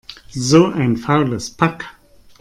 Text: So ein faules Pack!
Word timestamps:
So 0.31 0.65
ein 0.65 0.97
faules 0.97 1.51
Pack! 1.51 1.87